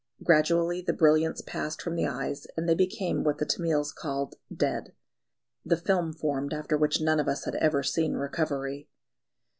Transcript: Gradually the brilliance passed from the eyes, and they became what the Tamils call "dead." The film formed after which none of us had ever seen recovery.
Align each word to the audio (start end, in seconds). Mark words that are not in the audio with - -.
Gradually 0.23 0.81
the 0.81 0.93
brilliance 0.93 1.41
passed 1.45 1.79
from 1.79 1.95
the 1.95 2.07
eyes, 2.07 2.47
and 2.57 2.67
they 2.67 2.73
became 2.73 3.23
what 3.23 3.37
the 3.37 3.45
Tamils 3.45 3.91
call 3.91 4.31
"dead." 4.51 4.95
The 5.63 5.77
film 5.77 6.11
formed 6.11 6.53
after 6.55 6.75
which 6.75 6.99
none 6.99 7.19
of 7.19 7.27
us 7.27 7.45
had 7.45 7.53
ever 7.57 7.83
seen 7.83 8.13
recovery. 8.15 8.89